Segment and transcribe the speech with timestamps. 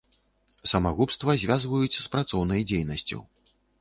[0.69, 3.21] Самагубства звязваюць з працоўнай дзейнасцю.